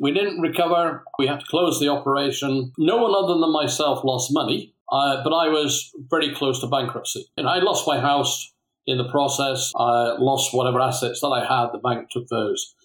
We 0.00 0.12
didn't 0.12 0.40
recover. 0.40 1.02
We 1.18 1.26
had 1.26 1.40
to 1.40 1.46
close 1.46 1.80
the 1.80 1.88
operation. 1.88 2.72
No 2.78 2.98
one 2.98 3.12
other 3.16 3.40
than 3.40 3.52
myself 3.52 4.04
lost 4.04 4.32
money, 4.32 4.72
uh, 4.92 5.24
but 5.24 5.34
I 5.34 5.48
was 5.48 5.90
very 6.08 6.32
close 6.32 6.60
to 6.60 6.68
bankruptcy. 6.68 7.26
And 7.36 7.48
I 7.48 7.58
lost 7.58 7.84
my 7.84 7.98
house 7.98 8.52
in 8.86 8.96
the 8.96 9.08
process. 9.08 9.72
I 9.76 10.14
lost 10.20 10.54
whatever 10.54 10.80
assets 10.80 11.20
that 11.20 11.26
I 11.26 11.40
had. 11.40 11.72
The 11.72 11.78
bank 11.78 12.10
took 12.10 12.28
those. 12.28 12.76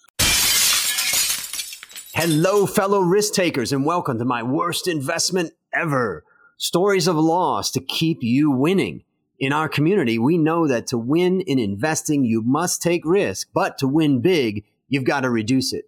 Hello, 2.16 2.66
fellow 2.66 3.02
risk 3.02 3.34
takers, 3.34 3.72
and 3.72 3.86
welcome 3.86 4.18
to 4.18 4.26
my 4.26 4.42
worst 4.42 4.88
investment 4.88 5.54
ever. 5.72 6.24
Stories 6.58 7.08
of 7.08 7.16
loss 7.16 7.70
to 7.72 7.80
keep 7.80 8.24
you 8.24 8.50
winning. 8.50 9.04
In 9.38 9.54
our 9.54 9.70
community, 9.70 10.18
we 10.18 10.40
know 10.40 10.68
that 10.68 10.88
to 10.88 10.98
win 10.98 11.42
in 11.42 11.60
investing, 11.60 12.26
you 12.26 12.42
must 12.42 12.82
take 12.82 13.06
risk, 13.06 13.50
but 13.54 13.78
to 13.78 13.88
win 13.88 14.20
big, 14.20 14.64
you've 14.88 15.06
got 15.06 15.22
to 15.22 15.30
reduce 15.30 15.74
it. 15.74 15.86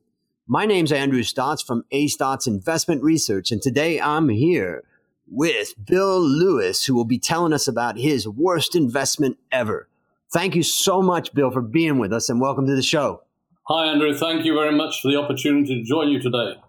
My 0.47 0.67
name's 0.67 0.91
Andrew 0.91 1.23
Stotz 1.23 1.65
from 1.65 1.85
A 1.89 2.05
Stotz 2.05 2.45
Investment 2.45 3.01
Research, 3.01 3.49
and 3.49 3.59
today 3.59 3.99
I'm 3.99 4.29
here 4.29 4.83
with 5.27 5.73
Bill 5.83 6.21
Lewis, 6.21 6.85
who 6.85 6.93
will 6.93 7.03
be 7.03 7.17
telling 7.17 7.51
us 7.51 7.67
about 7.67 7.97
his 7.97 8.27
worst 8.27 8.75
investment 8.75 9.39
ever. 9.51 9.89
Thank 10.31 10.53
you 10.53 10.61
so 10.61 11.01
much, 11.01 11.33
Bill, 11.33 11.49
for 11.49 11.63
being 11.63 11.97
with 11.97 12.13
us, 12.13 12.29
and 12.29 12.39
welcome 12.39 12.67
to 12.67 12.75
the 12.75 12.83
show. 12.83 13.23
Hi, 13.63 13.87
Andrew. 13.87 14.13
Thank 14.13 14.45
you 14.45 14.53
very 14.53 14.71
much 14.71 15.01
for 15.01 15.09
the 15.09 15.17
opportunity 15.17 15.79
to 15.79 15.83
join 15.83 16.09
you 16.09 16.21
today. 16.21 16.59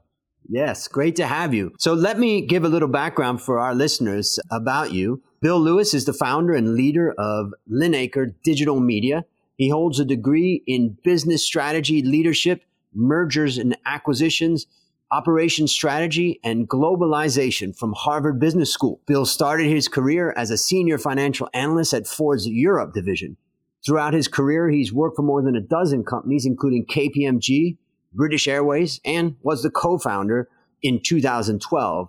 Yes, 0.49 0.89
great 0.89 1.15
to 1.17 1.27
have 1.27 1.53
you. 1.53 1.75
So 1.79 1.93
let 1.93 2.19
me 2.19 2.41
give 2.41 2.65
a 2.65 2.71
little 2.71 2.89
background 2.89 3.43
for 3.43 3.59
our 3.59 3.75
listeners 3.75 4.39
about 4.51 4.95
you. 4.95 5.23
Bill 5.43 5.61
Lewis 5.61 5.93
is 5.93 6.07
the 6.07 6.15
founder 6.15 6.55
and 6.55 6.77
leader 6.77 7.13
of 7.19 7.53
Linacre 7.71 8.37
Digital 8.43 8.81
Media. 8.81 9.27
He 9.59 9.69
holds 9.69 10.01
a 10.01 10.07
degree 10.07 10.63
in 10.67 10.97
business 11.05 11.45
strategy, 11.45 12.01
leadership, 12.01 12.63
mergers 12.97 13.59
and 13.59 13.77
acquisitions, 13.87 14.67
operations 15.11 15.71
strategy, 15.71 16.41
and 16.43 16.69
globalization 16.69 17.77
from 17.77 17.93
Harvard 17.93 18.41
Business 18.41 18.73
School. 18.73 19.01
Bill 19.07 19.27
started 19.27 19.69
his 19.69 19.87
career 19.87 20.35
as 20.37 20.51
a 20.51 20.59
senior 20.59 20.99
financial 20.99 21.49
analyst 21.55 21.95
at 21.95 22.07
Ford's 22.07 22.47
Europe 22.47 22.93
division. 22.95 23.37
Throughout 23.85 24.15
his 24.15 24.27
career, 24.27 24.69
he's 24.69 24.93
worked 24.93 25.17
for 25.17 25.23
more 25.23 25.43
than 25.43 25.55
a 25.55 25.61
dozen 25.61 26.05
companies, 26.05 26.45
including 26.45 26.87
KPMG, 26.87 27.77
British 28.13 28.49
Airways, 28.49 29.01
and 29.05 29.37
was 29.43 29.63
the 29.63 29.71
co 29.71 29.99
founder 29.99 30.49
in 30.83 31.01
2012 31.01 32.09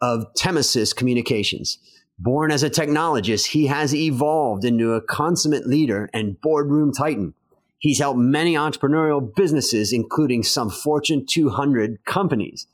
of 0.00 0.26
Temesis 0.34 0.94
Communications. 0.94 1.78
Born 2.18 2.50
as 2.50 2.62
a 2.62 2.70
technologist, 2.70 3.46
he 3.46 3.66
has 3.66 3.94
evolved 3.94 4.64
into 4.64 4.92
a 4.94 5.00
consummate 5.00 5.66
leader 5.66 6.10
and 6.12 6.40
boardroom 6.40 6.92
titan. 6.92 7.34
He's 7.82 7.98
helped 7.98 8.20
many 8.20 8.54
entrepreneurial 8.54 9.34
businesses, 9.34 9.92
including 9.92 10.44
some 10.44 10.70
Fortune 10.70 11.26
200 11.26 12.04
companies. 12.04 12.68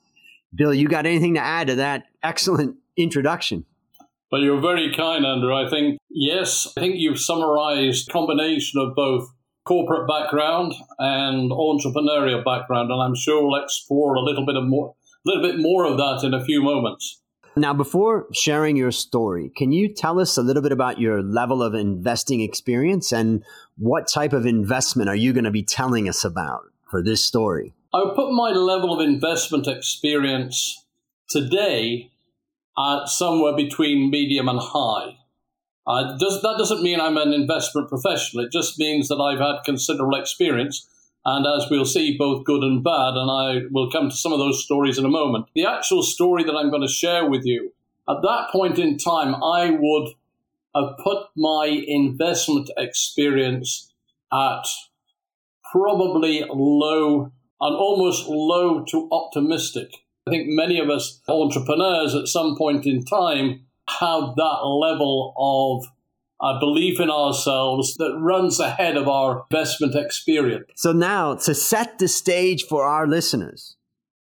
Bill, 0.55 0.75
you 0.75 0.87
got 0.87 1.06
anything 1.06 1.33
to 1.33 1.41
add 1.41 1.69
to 1.69 1.77
that 1.77 2.05
excellent 2.23 2.77
introduction? 2.95 3.64
Well, 4.31 4.42
you're 4.42 4.61
very 4.61 4.92
kind, 4.95 5.25
Andrew. 5.25 5.55
I 5.55 5.70
think, 5.70 5.98
yes, 6.11 6.70
I 6.77 6.81
think 6.81 6.97
you've 6.98 7.19
summarized 7.19 8.11
combination 8.11 8.83
of 8.83 8.95
both 8.95 9.31
corporate 9.64 10.06
background 10.06 10.75
and 10.98 11.51
entrepreneurial 11.53 12.45
background, 12.45 12.91
and 12.91 13.01
I'm 13.01 13.14
sure 13.14 13.42
we'll 13.42 13.62
explore 13.62 14.14
a 14.14 14.20
little 14.20 14.45
bit 14.45 14.56
of 14.56 14.64
more, 14.64 14.89
a 14.91 15.31
little 15.31 15.42
bit 15.42 15.59
more 15.59 15.86
of 15.86 15.97
that 15.97 16.20
in 16.23 16.34
a 16.34 16.45
few 16.45 16.62
moments. 16.62 17.23
Now, 17.59 17.75
before 17.75 18.27
sharing 18.33 18.77
your 18.77 18.92
story, 18.92 19.51
can 19.56 19.73
you 19.73 19.92
tell 19.92 20.20
us 20.20 20.37
a 20.37 20.42
little 20.42 20.62
bit 20.62 20.70
about 20.70 21.01
your 21.01 21.23
level 21.23 21.61
of 21.61 21.75
investing 21.75 22.41
experience 22.41 23.11
and 23.12 23.42
what 23.77 24.06
type 24.06 24.33
of 24.33 24.47
investment 24.47 25.09
are 25.09 25.17
you 25.17 25.33
going 25.33 25.45
to 25.45 25.51
be 25.51 25.64
telling 25.64 26.09
us 26.09 26.25
about 26.25 26.62
for 26.89 27.03
this 27.03 27.25
story? 27.25 27.75
I 27.92 27.98
would 28.05 28.14
put 28.14 28.33
my 28.33 28.51
level 28.51 28.95
of 28.95 29.01
investment 29.01 29.67
experience 29.67 30.84
today 31.31 32.12
at 32.79 33.09
somewhere 33.09 33.56
between 33.56 34.11
medium 34.11 34.48
and 34.48 34.61
high. 34.61 35.17
Uh, 35.84 36.17
does, 36.17 36.41
that 36.42 36.56
doesn't 36.59 36.83
mean 36.83 37.01
I'm 37.01 37.17
an 37.17 37.33
investment 37.33 37.89
professional. 37.89 38.45
It 38.45 38.52
just 38.52 38.79
means 38.79 39.08
that 39.08 39.17
I've 39.17 39.40
had 39.40 39.64
considerable 39.64 40.17
experience 40.17 40.86
and 41.30 41.46
as 41.46 41.68
we'll 41.70 41.84
see, 41.84 42.16
both 42.16 42.44
good 42.44 42.62
and 42.62 42.83
bad. 42.83 43.14
And 43.14 43.30
I 43.30 43.66
will 43.70 43.90
come 43.90 44.08
to 44.08 44.16
some 44.16 44.33
of 44.33 44.39
those 44.39 44.64
stories 44.64 44.96
in 44.96 45.05
a 45.05 45.11
moment. 45.11 45.46
The 45.55 45.66
actual 45.66 46.02
story 46.02 46.42
that 46.44 46.55
I'm 46.55 46.70
going 46.70 46.86
to 46.86 46.92
share 46.92 47.28
with 47.28 47.44
you, 47.44 47.72
at 48.08 48.22
that 48.22 48.48
point 48.50 48.78
in 48.78 48.96
time, 48.96 49.34
I 49.34 49.77
would 49.78 50.14
have 50.74 50.96
put 51.05 51.27
my 51.36 51.66
investment 51.66 52.70
experience 52.78 53.92
at 54.33 54.64
probably 55.70 56.44
low 56.48 57.30
and 57.60 57.77
almost 57.77 58.27
low 58.27 58.84
to 58.84 59.08
optimistic. 59.12 59.90
I 60.27 60.30
think 60.30 60.48
many 60.48 60.78
of 60.80 60.89
us 60.89 61.20
entrepreneurs 61.28 62.14
at 62.14 62.28
some 62.28 62.56
point 62.56 62.86
in 62.86 63.05
time 63.05 63.66
have 64.00 64.34
that 64.36 64.64
level 64.64 65.34
of 65.36 65.90
a 66.41 66.59
belief 66.59 67.01
in 67.01 67.11
ourselves 67.11 67.95
that 67.97 68.17
runs 68.21 68.61
ahead 68.61 68.97
of 68.97 69.09
our 69.09 69.45
investment 69.51 69.95
experience. 69.95 70.67
So 70.77 70.93
now, 70.93 71.35
to 71.35 71.55
set 71.55 71.99
the 71.99 72.09
stage 72.09 72.65
for 72.65 72.85
our 72.85 73.07
listeners, 73.07 73.77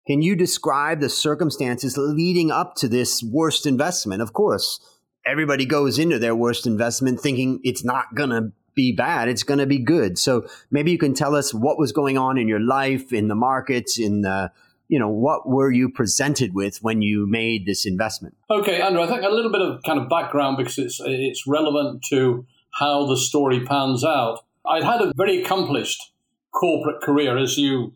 can 0.06 0.20
you 0.20 0.36
describe 0.36 1.00
the 1.00 1.08
circumstances 1.08 1.96
leading 1.96 2.50
up 2.50 2.74
to 2.76 2.88
this 2.88 3.22
worst 3.22 3.66
investment? 3.66 4.20
Of 4.20 4.32
course, 4.32 4.80
everybody 5.24 5.64
goes 5.64 5.98
into 5.98 6.18
their 6.18 6.34
worst 6.34 6.66
investment 6.66 7.20
thinking 7.20 7.60
it's 7.62 7.84
not 7.84 8.14
going 8.14 8.30
to 8.30 8.52
be 8.74 8.92
bad, 8.92 9.28
it's 9.28 9.42
going 9.42 9.60
to 9.60 9.66
be 9.66 9.78
good. 9.78 10.18
So 10.18 10.46
maybe 10.70 10.90
you 10.90 10.98
can 10.98 11.14
tell 11.14 11.34
us 11.34 11.54
what 11.54 11.78
was 11.78 11.92
going 11.92 12.18
on 12.18 12.38
in 12.38 12.48
your 12.48 12.60
life, 12.60 13.12
in 13.12 13.28
the 13.28 13.34
markets, 13.34 13.98
in 13.98 14.22
the 14.22 14.50
you 14.92 14.98
know, 14.98 15.08
what 15.08 15.48
were 15.48 15.72
you 15.72 15.88
presented 15.88 16.52
with 16.52 16.82
when 16.82 17.00
you 17.00 17.26
made 17.26 17.64
this 17.64 17.86
investment? 17.86 18.36
Okay, 18.50 18.82
Andrew, 18.82 19.00
I 19.00 19.06
think 19.06 19.22
a 19.22 19.30
little 19.30 19.50
bit 19.50 19.62
of 19.62 19.82
kind 19.84 19.98
of 19.98 20.10
background 20.10 20.58
because 20.58 20.76
it's 20.76 21.00
it's 21.02 21.46
relevant 21.46 22.04
to 22.10 22.44
how 22.78 23.06
the 23.06 23.16
story 23.16 23.64
pans 23.64 24.04
out. 24.04 24.44
I'd 24.68 24.84
had 24.84 25.00
a 25.00 25.10
very 25.16 25.42
accomplished 25.42 26.12
corporate 26.50 27.00
career, 27.00 27.38
as 27.38 27.56
you 27.56 27.94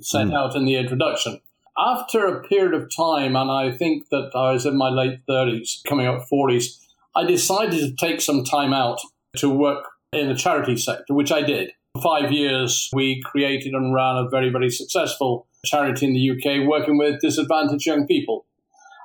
set 0.00 0.28
mm. 0.28 0.34
out 0.34 0.56
in 0.56 0.64
the 0.64 0.76
introduction. 0.76 1.42
After 1.76 2.24
a 2.24 2.42
period 2.42 2.72
of 2.72 2.88
time, 2.90 3.36
and 3.36 3.50
I 3.50 3.70
think 3.70 4.08
that 4.08 4.30
I 4.34 4.52
was 4.52 4.64
in 4.64 4.78
my 4.78 4.88
late 4.88 5.20
30s, 5.28 5.84
coming 5.86 6.06
up 6.06 6.24
40s, 6.32 6.78
I 7.14 7.24
decided 7.26 7.80
to 7.80 7.94
take 7.96 8.22
some 8.22 8.44
time 8.44 8.72
out 8.72 9.00
to 9.36 9.50
work 9.50 9.84
in 10.10 10.28
the 10.28 10.34
charity 10.34 10.78
sector, 10.78 11.12
which 11.12 11.30
I 11.30 11.42
did. 11.42 11.72
Five 12.02 12.30
years, 12.30 12.88
we 12.92 13.20
created 13.24 13.72
and 13.72 13.92
ran 13.92 14.16
a 14.16 14.28
very, 14.28 14.50
very 14.50 14.70
successful 14.70 15.48
charity 15.64 16.06
in 16.06 16.14
the 16.14 16.30
UK 16.30 16.68
working 16.68 16.96
with 16.96 17.20
disadvantaged 17.20 17.84
young 17.84 18.06
people. 18.06 18.46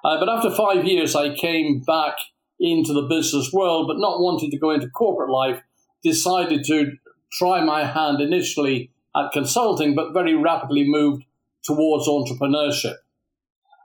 Uh, 0.03 0.19
but 0.19 0.29
after 0.29 0.51
five 0.51 0.85
years, 0.85 1.16
I 1.16 1.34
came 1.34 1.81
back 1.81 2.16
into 2.59 2.94
the 2.94 3.01
business 3.01 3.51
world, 3.51 3.88
but 3.88 3.97
not 3.97 4.22
wanting 4.22 4.51
to 4.51 4.57
go 4.57 4.69
into 4.69 4.88
corporate 4.90 5.31
life, 5.31 5.62
decided 6.03 6.63
to 6.66 6.91
try 7.34 7.63
my 7.63 7.85
hand 7.85 8.22
initially 8.22 8.91
at 9.16 9.31
consulting, 9.31 9.95
but 9.95 10.13
very 10.13 10.35
rapidly 10.35 10.84
moved 10.88 11.24
towards 11.63 12.07
entrepreneurship. 12.07 12.95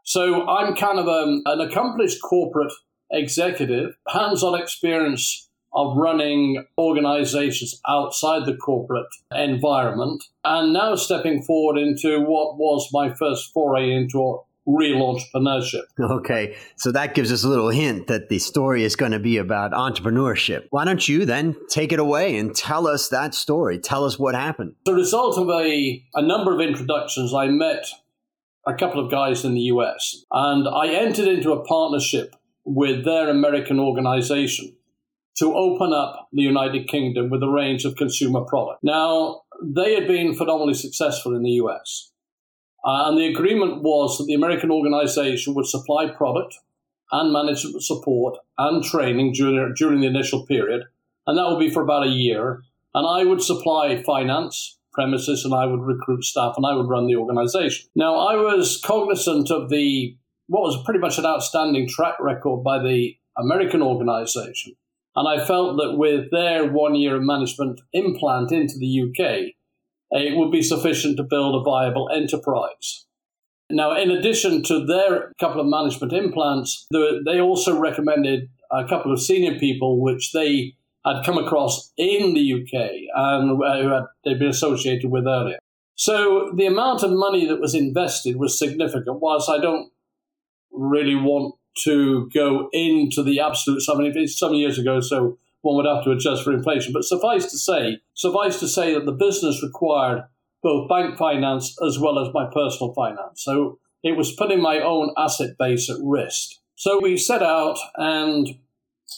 So 0.04 0.46
I'm 0.46 0.74
kind 0.74 0.98
of 0.98 1.06
a, 1.06 1.10
um, 1.10 1.42
an 1.46 1.60
accomplished 1.60 2.20
corporate 2.22 2.72
executive, 3.10 3.94
hands 4.08 4.42
on 4.42 4.60
experience 4.60 5.48
of 5.72 5.96
running 5.96 6.64
organizations 6.78 7.80
outside 7.88 8.46
the 8.46 8.56
corporate 8.56 9.06
environment, 9.34 10.24
and 10.44 10.72
now 10.72 10.94
stepping 10.94 11.42
forward 11.42 11.78
into 11.78 12.20
what 12.20 12.56
was 12.58 12.88
my 12.92 13.12
first 13.14 13.52
foray 13.52 13.92
into 13.92 14.40
real 14.66 14.98
entrepreneurship. 14.98 15.84
Okay, 15.98 16.56
so 16.76 16.92
that 16.92 17.14
gives 17.14 17.32
us 17.32 17.44
a 17.44 17.48
little 17.48 17.70
hint 17.70 18.06
that 18.08 18.28
the 18.28 18.38
story 18.38 18.84
is 18.84 18.96
going 18.96 19.12
to 19.12 19.18
be 19.18 19.36
about 19.36 19.72
entrepreneurship. 19.72 20.66
Why 20.70 20.84
don't 20.84 21.08
you 21.08 21.24
then 21.24 21.56
take 21.68 21.92
it 21.92 21.98
away 21.98 22.36
and 22.36 22.54
tell 22.54 22.86
us 22.86 23.08
that 23.08 23.34
story? 23.34 23.78
Tell 23.78 24.04
us 24.04 24.18
what 24.18 24.34
happened. 24.34 24.74
The 24.84 24.94
result 24.94 25.38
of 25.38 25.48
a, 25.48 26.04
a 26.14 26.22
number 26.22 26.54
of 26.54 26.60
introductions, 26.60 27.34
I 27.34 27.46
met 27.48 27.86
a 28.66 28.74
couple 28.74 29.04
of 29.04 29.10
guys 29.10 29.44
in 29.44 29.54
the 29.54 29.62
US 29.62 30.24
and 30.30 30.68
I 30.68 30.88
entered 30.88 31.26
into 31.26 31.52
a 31.52 31.64
partnership 31.64 32.34
with 32.64 33.04
their 33.04 33.30
American 33.30 33.80
organization 33.80 34.76
to 35.40 35.54
open 35.54 35.92
up 35.92 36.28
the 36.32 36.42
United 36.42 36.86
Kingdom 36.86 37.30
with 37.30 37.42
a 37.42 37.48
range 37.48 37.86
of 37.86 37.96
consumer 37.96 38.42
products. 38.42 38.80
Now, 38.82 39.42
they 39.62 39.94
had 39.94 40.06
been 40.06 40.34
phenomenally 40.34 40.74
successful 40.74 41.34
in 41.34 41.42
the 41.42 41.52
US. 41.62 42.12
Uh, 42.84 43.08
and 43.08 43.18
the 43.18 43.26
agreement 43.26 43.82
was 43.82 44.18
that 44.18 44.24
the 44.24 44.34
American 44.34 44.70
organization 44.70 45.54
would 45.54 45.66
supply 45.66 46.08
product 46.08 46.54
and 47.10 47.32
management 47.32 47.82
support 47.82 48.36
and 48.58 48.84
training 48.84 49.32
during, 49.32 49.74
during 49.76 50.00
the 50.00 50.06
initial 50.06 50.44
period. 50.44 50.82
And 51.26 51.38
that 51.38 51.48
would 51.48 51.58
be 51.58 51.70
for 51.70 51.82
about 51.82 52.06
a 52.06 52.10
year. 52.10 52.62
And 52.92 53.06
I 53.06 53.24
would 53.24 53.42
supply 53.42 54.02
finance, 54.02 54.78
premises, 54.92 55.44
and 55.46 55.54
I 55.54 55.64
would 55.64 55.80
recruit 55.80 56.24
staff 56.24 56.54
and 56.58 56.66
I 56.66 56.74
would 56.74 56.88
run 56.88 57.06
the 57.06 57.16
organization. 57.16 57.88
Now, 57.94 58.16
I 58.16 58.36
was 58.36 58.80
cognizant 58.84 59.50
of 59.50 59.70
the 59.70 60.16
what 60.48 60.62
was 60.62 60.82
pretty 60.84 61.00
much 61.00 61.16
an 61.16 61.24
outstanding 61.24 61.88
track 61.88 62.16
record 62.20 62.62
by 62.62 62.78
the 62.82 63.16
American 63.38 63.80
organization 63.80 64.74
and 65.16 65.28
I 65.28 65.44
felt 65.44 65.76
that 65.76 65.96
with 65.96 66.30
their 66.30 66.70
one 66.70 66.94
year 66.94 67.16
of 67.16 67.22
management 67.22 67.80
implant 67.92 68.52
into 68.52 68.74
the 68.78 69.02
UK, 69.02 69.20
eh, 69.20 70.30
it 70.30 70.36
would 70.36 70.52
be 70.52 70.62
sufficient 70.62 71.16
to 71.16 71.24
build 71.24 71.54
a 71.54 71.64
viable 71.64 72.08
enterprise. 72.14 73.06
Now, 73.70 73.96
in 73.96 74.10
addition 74.10 74.62
to 74.64 74.84
their 74.84 75.32
couple 75.40 75.60
of 75.60 75.66
management 75.66 76.12
implants, 76.12 76.86
they 76.90 77.40
also 77.40 77.78
recommended 77.78 78.48
a 78.70 78.86
couple 78.86 79.12
of 79.12 79.22
senior 79.22 79.58
people 79.58 80.00
which 80.00 80.32
they 80.32 80.74
had 81.04 81.24
come 81.24 81.38
across 81.38 81.92
in 81.96 82.34
the 82.34 82.52
UK 82.52 82.90
and 83.14 83.62
eh, 83.62 83.88
had 83.88 84.04
they'd 84.24 84.38
been 84.38 84.48
associated 84.48 85.10
with 85.10 85.26
earlier. 85.26 85.58
So 85.94 86.52
the 86.56 86.66
amount 86.66 87.02
of 87.02 87.10
money 87.10 87.46
that 87.46 87.60
was 87.60 87.74
invested 87.74 88.36
was 88.36 88.58
significant. 88.58 89.20
Whilst 89.20 89.50
I 89.50 89.58
don't 89.58 89.90
really 90.72 91.14
want 91.14 91.56
to 91.84 92.28
go 92.34 92.68
into 92.72 93.22
the 93.22 93.40
absolute 93.40 93.80
sum, 93.80 93.98
I 93.98 94.02
mean, 94.02 94.12
it's 94.16 94.38
some 94.38 94.54
years 94.54 94.78
ago, 94.78 95.00
so 95.00 95.38
one 95.62 95.76
would 95.76 95.86
have 95.86 96.04
to 96.04 96.10
adjust 96.10 96.44
for 96.44 96.52
inflation. 96.52 96.92
But 96.92 97.04
suffice 97.04 97.50
to 97.50 97.58
say, 97.58 97.98
suffice 98.14 98.60
to 98.60 98.68
say 98.68 98.94
that 98.94 99.06
the 99.06 99.12
business 99.12 99.62
required 99.62 100.24
both 100.62 100.88
bank 100.88 101.16
finance 101.16 101.76
as 101.86 101.98
well 101.98 102.18
as 102.18 102.32
my 102.34 102.48
personal 102.52 102.92
finance. 102.92 103.42
So 103.42 103.78
it 104.02 104.16
was 104.16 104.34
putting 104.34 104.60
my 104.60 104.80
own 104.80 105.12
asset 105.16 105.56
base 105.58 105.90
at 105.90 105.96
risk. 106.02 106.50
So 106.76 107.00
we 107.00 107.16
set 107.16 107.42
out 107.42 107.78
and 107.96 108.48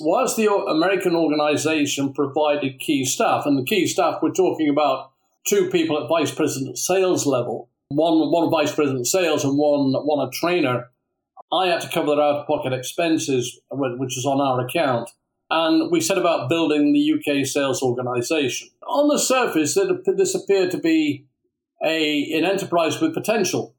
whilst 0.00 0.37
the 0.37 0.52
American 0.52 1.14
organization 1.14 2.12
provided 2.12 2.78
key 2.78 3.05
staff, 3.05 3.46
and 3.46 3.58
the 3.58 3.64
key 3.64 3.87
staff 3.87 4.20
we're 4.22 4.32
talking 4.32 4.69
about 4.69 5.10
two 5.46 5.69
people 5.70 6.02
at 6.02 6.08
vice 6.08 6.34
president 6.34 6.78
sales 6.78 7.26
level, 7.26 7.69
one 7.88 8.31
one 8.31 8.50
vice 8.50 8.75
president 8.75 9.06
sales 9.06 9.44
and 9.44 9.58
one 9.58 9.93
one 9.93 10.26
a 10.26 10.31
trainer. 10.31 10.88
I 11.52 11.66
had 11.66 11.81
to 11.82 11.88
cover 11.88 12.14
their 12.14 12.25
out 12.25 12.40
of 12.40 12.46
pocket 12.46 12.72
expenses, 12.72 13.60
which 13.70 14.14
was 14.16 14.25
on 14.26 14.40
our 14.40 14.64
account, 14.64 15.10
and 15.50 15.90
we 15.90 16.00
set 16.00 16.16
about 16.16 16.49
building 16.49 16.93
the 16.93 17.12
UK 17.12 17.44
sales 17.46 17.82
organization. 17.82 18.69
On 18.87 19.08
the 19.08 19.19
surface, 19.19 19.78
this 20.06 20.34
appeared 20.34 20.70
to 20.70 20.78
be 20.78 21.26
a 21.84 22.32
an 22.32 22.44
enterprise 22.44 23.00
with 23.00 23.12
potential, 23.12 23.75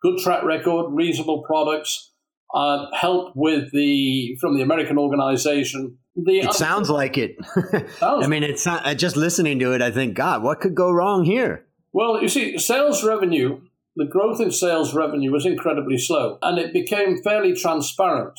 good 0.00 0.18
track 0.18 0.42
record, 0.42 0.90
reasonable 0.90 1.42
products, 1.42 2.12
uh, 2.54 2.86
help 2.94 3.32
with 3.34 3.72
the 3.72 4.36
from 4.40 4.56
the 4.56 4.62
American 4.62 4.98
organization. 4.98 5.98
The 6.14 6.40
it 6.40 6.52
sounds 6.54 6.90
like 6.90 7.16
it. 7.16 7.36
I 8.02 8.26
mean, 8.26 8.42
it's 8.42 8.66
not, 8.66 8.86
uh, 8.86 8.94
just 8.94 9.16
listening 9.16 9.58
to 9.60 9.72
it. 9.72 9.80
I 9.80 9.90
think, 9.90 10.14
God, 10.14 10.42
what 10.42 10.60
could 10.60 10.74
go 10.74 10.90
wrong 10.90 11.24
here? 11.24 11.66
Well, 11.92 12.20
you 12.22 12.28
see, 12.28 12.58
sales 12.58 13.02
revenue, 13.04 13.60
the 13.96 14.06
growth 14.06 14.40
in 14.40 14.50
sales 14.50 14.94
revenue 14.94 15.30
was 15.30 15.44
incredibly 15.44 15.98
slow, 15.98 16.38
and 16.42 16.58
it 16.58 16.72
became 16.72 17.22
fairly 17.22 17.54
transparent 17.54 18.38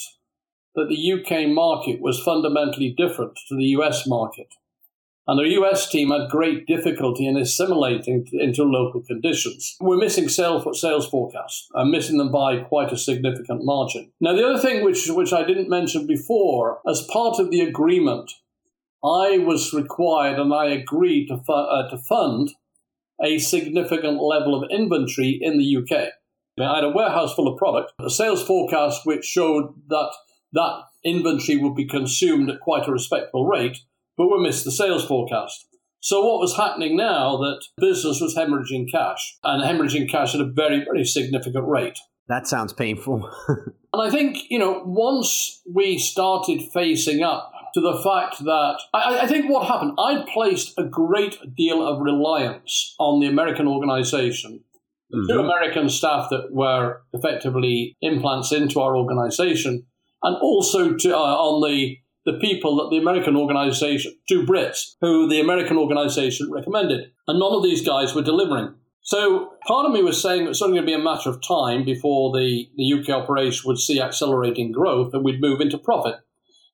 that 0.76 0.90
the 0.90 1.12
UK 1.14 1.48
market 1.48 2.02
was 2.02 2.20
fundamentally 2.20 2.94
different 2.96 3.38
to 3.48 3.56
the 3.56 3.66
US 3.78 4.08
market. 4.08 4.48
And 5.26 5.40
the 5.40 5.54
US 5.62 5.90
team 5.90 6.10
had 6.10 6.30
great 6.30 6.68
difficulty 6.68 7.26
in 7.26 7.38
assimilating 7.38 8.28
into 8.34 8.64
local 8.64 9.02
conditions. 9.02 9.78
We're 9.80 9.98
missing 9.98 10.28
sales, 10.28 10.64
forecasts 11.08 11.70
and 11.74 11.92
missing 11.92 12.18
them 12.18 12.32
by 12.32 12.58
quite 12.58 12.92
a 12.92 12.98
significant 12.98 13.64
margin. 13.64 14.12
Now, 14.20 14.34
the 14.36 14.46
other 14.46 14.60
thing 14.60 14.84
which, 14.84 15.08
which 15.10 15.32
I 15.32 15.46
didn't 15.46 15.70
mention 15.70 16.08
before, 16.08 16.82
as 16.90 17.08
part 17.10 17.40
of 17.40 17.52
the 17.52 17.62
agreement, 17.62 18.32
I 19.04 19.38
was 19.38 19.74
required 19.74 20.40
and 20.40 20.54
I 20.54 20.66
agreed 20.66 21.28
to, 21.28 21.38
fu- 21.38 21.54
uh, 21.54 21.90
to 21.90 21.98
fund 21.98 22.52
a 23.24 23.38
significant 23.38 24.22
level 24.22 24.56
of 24.56 24.70
inventory 24.70 25.40
in 25.42 25.58
the 25.58 25.78
UK. 25.78 26.10
I 26.60 26.76
had 26.76 26.84
a 26.84 26.90
warehouse 26.90 27.34
full 27.34 27.48
of 27.48 27.58
product, 27.58 27.94
a 28.00 28.10
sales 28.10 28.44
forecast 28.44 29.06
which 29.06 29.26
showed 29.26 29.74
that 29.88 30.12
that 30.54 30.84
inventory 31.04 31.58
would 31.58 31.76
be 31.76 31.88
consumed 31.88 32.50
at 32.50 32.60
quite 32.60 32.88
a 32.88 32.92
respectable 32.92 33.48
rate 33.48 33.80
but 34.18 34.28
we 34.28 34.42
missed 34.42 34.66
the 34.66 34.72
sales 34.72 35.06
forecast. 35.06 35.68
So 36.00 36.26
what 36.26 36.40
was 36.40 36.58
happening 36.58 36.98
now 36.98 37.38
that 37.38 37.64
business 37.78 38.20
was 38.20 38.36
hemorrhaging 38.36 38.92
cash 38.92 39.38
and 39.44 39.64
hemorrhaging 39.64 40.10
cash 40.10 40.36
at 40.36 40.42
a 40.42 40.52
very, 40.52 40.84
very 40.84 41.06
significant 41.06 41.66
rate. 41.68 41.98
That 42.28 42.48
sounds 42.48 42.74
painful. 42.74 43.30
and 43.48 44.02
I 44.02 44.10
think, 44.10 44.40
you 44.50 44.60
know, 44.60 44.84
once 44.86 45.62
we 45.72 45.98
started 45.98 46.62
facing 46.74 47.24
up 47.24 47.53
to 47.74 47.82
the 47.82 48.02
fact 48.04 48.44
that 48.44 48.78
I, 48.94 49.22
I, 49.22 49.28
think 49.28 49.50
what 49.50 49.68
happened, 49.68 49.94
I 49.98 50.26
placed 50.32 50.74
a 50.78 50.84
great 50.84 51.38
deal 51.56 51.86
of 51.86 52.02
reliance 52.02 52.96
on 53.00 53.20
the 53.20 53.28
American 53.28 53.68
organization. 53.68 54.64
The 55.10 55.18
mm-hmm. 55.18 55.34
two 55.34 55.40
American 55.40 55.90
staff 55.90 56.30
that 56.30 56.52
were 56.52 57.02
effectively 57.14 57.96
implants 58.02 58.52
into 58.52 58.80
our 58.80 58.96
organization, 58.96 59.86
and 60.22 60.38
also 60.38 60.94
to, 60.94 61.16
uh, 61.16 61.20
on 61.20 61.68
the 61.68 61.98
the 62.26 62.40
people 62.40 62.78
that 62.78 62.90
the 62.90 63.02
American 63.02 63.36
organization, 63.36 64.16
two 64.30 64.44
Brits, 64.44 64.96
who 65.02 65.28
the 65.28 65.42
American 65.42 65.78
organization 65.78 66.50
recommended. 66.52 67.12
And 67.28 67.40
none 67.40 67.54
of 67.54 67.64
these 67.64 67.86
guys 67.86 68.16
were 68.16 68.22
delivering. 68.22 68.76
So 69.02 69.54
part 69.68 69.86
of 69.86 69.92
me 69.92 70.02
was 70.02 70.22
saying 70.22 70.46
that 70.46 70.52
it's 70.52 70.62
only 70.62 70.78
going 70.78 70.88
to 70.88 70.96
be 70.96 71.02
a 71.02 71.04
matter 71.04 71.30
of 71.30 71.42
time 71.46 71.84
before 71.84 72.32
the, 72.32 72.70
the 72.78 72.94
UK 72.94 73.10
operation 73.10 73.68
would 73.68 73.78
see 73.78 74.00
accelerating 74.00 74.72
growth 74.72 75.14
and 75.14 75.26
we'd 75.26 75.42
move 75.42 75.60
into 75.60 75.78
profit. 75.78 76.16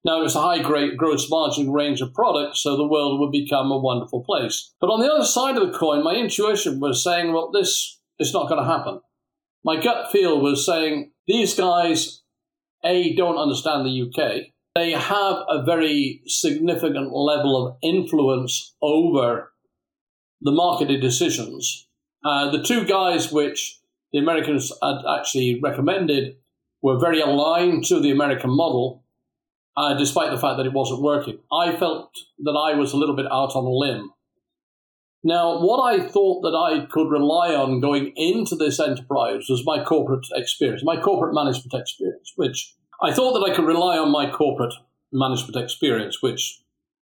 Now, 0.06 0.24
it's 0.24 0.36
a 0.36 0.42
high 0.42 0.62
grade 0.62 0.98
gross 0.98 1.30
margin 1.30 1.72
range 1.72 2.02
of 2.02 2.14
products, 2.14 2.62
so 2.64 2.78
the 2.78 2.88
world 2.88 3.20
would 3.20 3.32
become 3.32 3.72
a 3.72 3.78
wonderful 3.78 4.24
place. 4.24 4.74
But 4.80 4.88
on 4.88 5.02
the 5.02 5.12
other 5.12 5.26
side 5.26 5.58
of 5.58 5.72
the 5.72 5.78
coin, 5.78 6.04
my 6.04 6.16
intuition 6.16 6.80
was 6.80 7.04
saying, 7.04 7.34
well, 7.34 7.52
this 7.52 8.00
is 8.18 8.34
not 8.34 8.48
going 8.48 8.64
to 8.64 8.70
happen. 8.70 9.02
My 9.64 9.82
gut 9.82 10.12
feel 10.12 10.40
was 10.40 10.66
saying, 10.66 11.12
these 11.28 11.54
guys, 11.54 12.24
A, 12.84 13.14
don't 13.16 13.38
understand 13.38 13.86
the 13.86 14.02
UK, 14.04 14.54
they 14.76 14.92
have 14.92 15.38
a 15.50 15.64
very 15.66 16.22
significant 16.26 17.12
level 17.12 17.68
of 17.68 17.76
influence 17.84 18.76
over 18.82 19.52
the 20.42 20.52
marketed 20.52 21.02
decisions. 21.02 21.88
Uh, 22.24 22.50
the 22.52 22.64
two 22.64 22.86
guys 22.86 23.32
which 23.32 23.80
the 24.14 24.20
Americans 24.20 24.72
had 24.82 25.00
actually 25.18 25.60
recommended 25.62 26.36
were 26.82 26.98
very 26.98 27.20
aligned 27.20 27.84
to 27.86 28.00
the 28.00 28.12
American 28.12 28.50
model, 28.50 29.04
uh, 29.80 29.94
despite 29.94 30.30
the 30.30 30.38
fact 30.38 30.58
that 30.58 30.66
it 30.66 30.74
wasn't 30.74 31.02
working. 31.02 31.40
I 31.54 31.76
felt 31.78 32.12
that 32.40 32.52
I 32.52 32.78
was 32.78 32.92
a 32.92 32.98
little 32.98 33.16
bit 33.16 33.32
out 33.32 33.56
on 33.56 33.64
a 33.64 33.70
limb. 33.70 34.12
Now, 35.24 35.62
what 35.62 35.80
I 35.82 36.06
thought 36.06 36.42
that 36.42 36.56
I 36.56 36.86
could 36.86 37.10
rely 37.10 37.54
on 37.56 37.80
going 37.80 38.12
into 38.18 38.58
this 38.58 38.80
enterprise 38.80 39.46
was 39.48 39.64
my 39.66 39.82
corporate 39.84 40.26
experience, 40.34 40.84
my 40.84 41.00
corporate 41.00 41.34
management 41.34 41.74
experience, 41.74 42.34
which 42.36 42.74
I 43.02 43.14
thought 43.14 43.34
that 43.34 43.50
I 43.50 43.56
could 43.56 43.66
rely 43.66 43.98
on 43.98 44.12
my 44.12 44.30
corporate 44.30 44.74
management 45.14 45.56
experience, 45.56 46.22
which, 46.22 46.62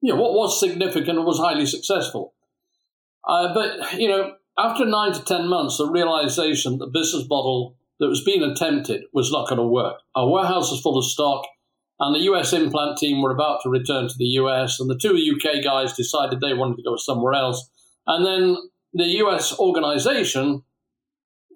you 0.00 0.14
know, 0.14 0.20
what 0.20 0.32
was 0.32 0.58
significant 0.58 1.22
was 1.24 1.38
highly 1.38 1.66
successful. 1.66 2.32
Uh, 3.28 3.52
but, 3.52 3.98
you 3.98 4.08
know, 4.08 4.36
after 4.58 4.86
nine 4.86 5.12
to 5.12 5.22
10 5.22 5.48
months, 5.48 5.76
the 5.76 5.90
realization 5.90 6.78
the 6.78 6.86
business 6.86 7.26
model 7.28 7.76
that 8.00 8.08
was 8.08 8.24
being 8.24 8.42
attempted 8.42 9.02
was 9.12 9.30
not 9.30 9.48
going 9.48 9.58
to 9.58 9.66
work. 9.66 10.00
Our 10.14 10.30
warehouse 10.30 10.72
is 10.72 10.80
full 10.80 10.98
of 10.98 11.04
stock, 11.04 11.46
and 12.00 12.14
the 12.14 12.24
US 12.32 12.52
implant 12.52 12.98
team 12.98 13.22
were 13.22 13.30
about 13.30 13.60
to 13.62 13.70
return 13.70 14.08
to 14.08 14.14
the 14.16 14.38
US, 14.40 14.80
and 14.80 14.90
the 14.90 14.98
two 14.98 15.14
UK 15.16 15.62
guys 15.62 15.92
decided 15.92 16.40
they 16.40 16.54
wanted 16.54 16.76
to 16.76 16.82
go 16.82 16.96
somewhere 16.96 17.34
else. 17.34 17.68
And 18.06 18.24
then 18.24 18.56
the 18.92 19.06
US 19.24 19.58
organization 19.58 20.62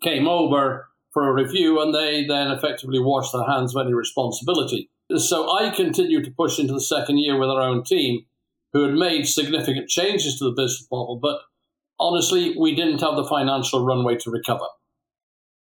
came 0.03 0.29
over 0.29 0.89
for 1.13 1.29
a 1.29 1.33
review, 1.33 1.81
and 1.81 1.95
they 1.95 2.25
then 2.27 2.51
effectively 2.51 3.01
washed 3.01 3.33
their 3.33 3.45
hands 3.45 3.75
of 3.75 3.85
any 3.85 3.95
responsibility. 3.95 4.91
So 5.17 5.51
I 5.51 5.71
continued 5.71 6.25
to 6.25 6.31
push 6.31 6.59
into 6.59 6.75
the 6.75 6.81
second 6.81 7.19
year 7.19 7.39
with 7.39 7.49
our 7.49 7.63
own 7.63 7.83
team, 7.83 8.27
who 8.73 8.85
had 8.85 8.95
made 8.95 9.27
significant 9.27 9.89
changes 9.89 10.39
to 10.39 10.45
the 10.45 10.51
business 10.51 10.87
model, 10.91 11.19
but 11.21 11.41
honestly, 11.99 12.55
we 12.59 12.75
didn't 12.75 13.01
have 13.01 13.17
the 13.17 13.25
financial 13.25 13.85
runway 13.85 14.17
to 14.17 14.31
recover. 14.31 14.67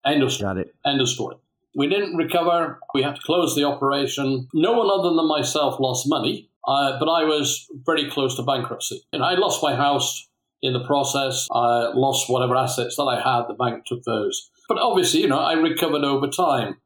End 0.05 0.23
of 0.23 0.31
story. 0.31 0.47
Got 0.47 0.57
it. 0.57 0.75
End 0.85 1.01
of 1.01 1.09
story. 1.09 1.35
We 1.77 1.87
didn't 1.87 2.17
recover. 2.17 2.79
We 2.95 3.03
had 3.03 3.17
to 3.17 3.21
close 3.21 3.55
the 3.55 3.63
operation. 3.63 4.47
No 4.51 4.73
one 4.73 4.89
other 4.89 5.15
than 5.15 5.27
myself 5.27 5.79
lost 5.79 6.09
money, 6.09 6.49
uh, 6.67 6.97
but 6.99 7.07
I 7.07 7.23
was 7.23 7.67
very 7.85 8.09
close 8.09 8.35
to 8.37 8.41
bankruptcy. 8.41 9.03
And 9.13 9.23
I 9.23 9.35
lost 9.35 9.61
my 9.61 9.75
house 9.75 10.27
in 10.63 10.73
the 10.73 10.83
process. 10.83 11.47
I 11.51 11.91
lost 11.93 12.31
whatever 12.31 12.55
assets 12.55 12.95
that 12.95 13.03
I 13.03 13.17
had. 13.21 13.47
The 13.47 13.53
bank 13.53 13.85
took 13.85 14.01
those. 14.05 14.49
But 14.67 14.79
obviously, 14.79 15.21
you 15.21 15.27
know, 15.27 15.37
I 15.37 15.53
recovered 15.53 16.03
over 16.03 16.27
time. 16.27 16.77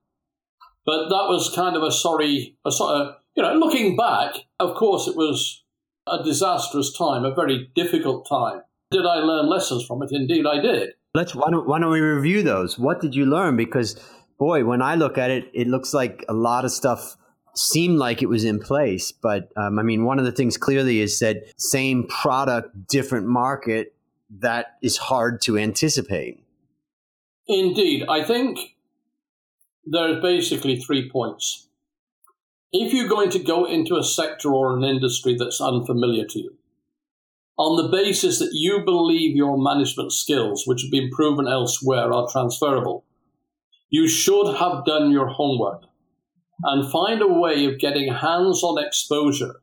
But 0.85 1.07
that 1.07 1.27
was 1.29 1.53
kind 1.55 1.77
of 1.77 1.83
a 1.83 1.91
sorry, 1.91 2.57
a 2.65 2.71
sort 2.71 2.99
of, 2.99 3.15
you 3.37 3.43
know, 3.43 3.53
looking 3.53 3.95
back, 3.95 4.33
of 4.59 4.75
course, 4.75 5.07
it 5.07 5.15
was 5.15 5.63
a 6.05 6.21
disastrous 6.21 6.91
time, 6.97 7.23
a 7.23 7.33
very 7.33 7.71
difficult 7.75 8.27
time. 8.27 8.61
Did 8.91 9.05
I 9.05 9.19
learn 9.19 9.47
lessons 9.47 9.85
from 9.85 10.03
it? 10.03 10.09
Indeed, 10.11 10.45
I 10.45 10.59
did. 10.59 10.89
Let's 11.13 11.33
why 11.33 11.49
don't, 11.49 11.67
why 11.67 11.79
don't 11.79 11.91
we 11.91 12.01
review 12.01 12.43
those? 12.43 12.77
What 12.77 12.99
did 12.99 13.15
you 13.15 13.25
learn? 13.25 13.55
Because 13.55 13.95
boy, 14.41 14.65
when 14.65 14.81
I 14.81 14.95
look 14.95 15.19
at 15.19 15.29
it, 15.29 15.51
it 15.53 15.67
looks 15.67 15.93
like 15.93 16.25
a 16.27 16.33
lot 16.33 16.65
of 16.65 16.71
stuff 16.71 17.15
seemed 17.53 17.99
like 17.99 18.23
it 18.23 18.25
was 18.25 18.43
in 18.43 18.57
place. 18.57 19.11
But 19.11 19.51
um, 19.55 19.77
I 19.77 19.83
mean, 19.83 20.03
one 20.03 20.17
of 20.17 20.25
the 20.25 20.31
things 20.31 20.57
clearly 20.57 20.99
is 20.99 21.19
that 21.19 21.43
same 21.57 22.07
product, 22.07 22.87
different 22.87 23.27
market. 23.27 23.93
That 24.39 24.77
is 24.81 24.97
hard 24.97 25.41
to 25.43 25.59
anticipate. 25.59 26.43
Indeed, 27.47 28.05
I 28.09 28.23
think 28.23 28.57
there's 29.85 30.19
basically 30.23 30.79
three 30.79 31.07
points. 31.07 31.67
If 32.73 32.93
you're 32.93 33.09
going 33.09 33.29
to 33.31 33.39
go 33.39 33.65
into 33.65 33.95
a 33.95 34.03
sector 34.03 34.51
or 34.51 34.75
an 34.75 34.83
industry 34.83 35.35
that's 35.37 35.61
unfamiliar 35.61 36.25
to 36.25 36.39
you, 36.39 36.57
on 37.59 37.77
the 37.77 37.95
basis 37.95 38.39
that 38.39 38.53
you 38.53 38.83
believe 38.83 39.35
your 39.35 39.55
management 39.55 40.13
skills, 40.13 40.63
which 40.65 40.81
have 40.81 40.89
been 40.89 41.11
proven 41.11 41.47
elsewhere, 41.47 42.11
are 42.11 42.27
transferable, 42.27 43.03
you 43.91 44.07
should 44.07 44.55
have 44.55 44.85
done 44.85 45.11
your 45.11 45.27
homework 45.27 45.83
and 46.63 46.91
find 46.91 47.21
a 47.21 47.27
way 47.27 47.65
of 47.65 47.77
getting 47.77 48.11
hands 48.11 48.63
on 48.63 48.83
exposure 48.83 49.61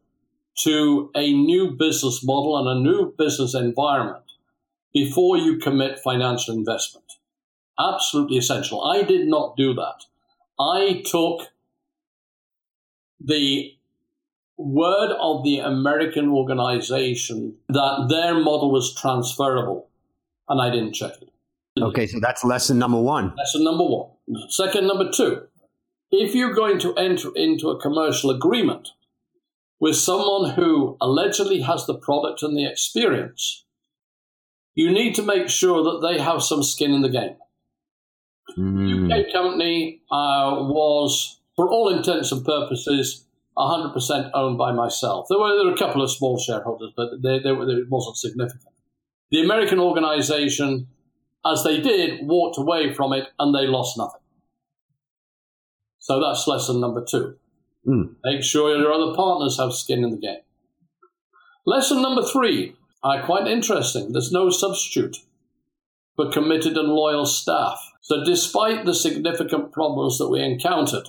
to 0.61 1.11
a 1.15 1.33
new 1.33 1.71
business 1.71 2.23
model 2.25 2.59
and 2.59 2.69
a 2.69 2.81
new 2.81 3.15
business 3.17 3.55
environment 3.55 4.25
before 4.93 5.39
you 5.39 5.59
commit 5.59 5.99
financial 6.01 6.55
investment. 6.55 7.07
Absolutely 7.79 8.39
essential. 8.39 8.85
I 8.85 9.03
did 9.03 9.29
not 9.29 9.57
do 9.57 9.73
that. 9.75 10.05
I 10.61 11.03
took 11.07 11.49
the 13.21 13.73
word 14.57 15.17
of 15.21 15.45
the 15.45 15.61
American 15.61 16.29
organization 16.29 17.55
that 17.69 18.09
their 18.11 18.35
model 18.35 18.73
was 18.73 18.95
transferable, 18.95 19.89
and 20.49 20.61
I 20.61 20.71
didn't 20.71 20.95
check 20.95 21.13
it. 21.23 21.31
Okay, 21.83 22.07
so 22.07 22.21
that's 22.21 22.45
lesson 22.45 22.79
number 22.79 23.01
one. 23.01 23.35
Lesson 23.37 23.65
number 23.65 23.85
one. 23.85 24.11
Second, 24.51 24.87
number 24.87 25.11
two. 25.11 25.43
If 26.11 26.35
you're 26.35 26.55
going 26.55 26.79
to 26.81 26.95
enter 26.95 27.31
into 27.37 27.69
a 27.71 27.81
commercial 27.81 28.31
agreement 28.31 28.89
with 29.81 29.97
someone 29.97 30.51
who 30.55 30.97
allegedly 31.01 31.61
has 31.61 31.87
the 31.87 31.99
product 31.99 32.43
and 32.43 32.57
the 32.57 32.67
experience, 32.67 33.65
you 34.75 34.91
need 34.91 35.15
to 35.17 35.23
make 35.23 35.49
sure 35.49 35.83
that 35.83 36.07
they 36.07 36.23
have 36.23 36.43
some 36.43 36.63
skin 36.63 36.93
in 36.93 37.03
the 37.03 37.09
game. 37.09 37.37
Mm. 38.57 39.13
UK 39.13 39.33
company 39.33 40.01
uh, 40.11 40.57
was, 40.61 41.41
for 41.57 41.69
all 41.69 41.95
intents 41.95 42.33
and 42.33 42.45
purposes, 42.45 43.27
100% 43.57 44.31
owned 44.35 44.57
by 44.57 44.73
myself. 44.73 45.27
There 45.29 45.39
were, 45.39 45.57
there 45.57 45.67
were 45.67 45.75
a 45.75 45.79
couple 45.79 46.03
of 46.03 46.11
small 46.11 46.39
shareholders, 46.39 46.93
but 46.97 47.11
they, 47.23 47.41
they, 47.41 47.51
it 47.51 47.91
wasn't 47.91 48.17
significant. 48.17 48.73
The 49.31 49.43
American 49.43 49.81
organization, 49.81 50.87
as 51.45 51.65
they 51.65 51.81
did, 51.81 52.27
walked 52.27 52.59
away 52.59 52.93
from 52.93 53.13
it 53.13 53.29
and 53.39 53.55
they 53.55 53.67
lost 53.67 53.97
nothing. 53.97 54.21
So 55.99 56.21
that's 56.21 56.47
lesson 56.47 56.81
number 56.81 57.05
two. 57.05 57.37
Mm. 57.87 58.15
Make 58.25 58.43
sure 58.43 58.77
your 58.77 58.93
other 58.93 59.15
partners 59.15 59.59
have 59.59 59.73
skin 59.73 60.05
in 60.05 60.11
the 60.11 60.17
game. 60.17 60.41
Lesson 61.67 62.01
number 62.03 62.23
three, 62.23 62.77
uh, 63.03 63.25
quite 63.25 63.47
interesting. 63.47 64.13
There's 64.13 64.33
no 64.33 64.51
substitute 64.51 65.19
for 66.17 66.31
committed 66.31 66.77
and 66.77 66.89
loyal 66.89 67.27
staff. 67.27 67.79
So, 68.01 68.25
despite 68.25 68.85
the 68.85 68.95
significant 68.95 69.73
problems 69.73 70.19
that 70.19 70.29
we 70.29 70.41
encountered, 70.41 71.09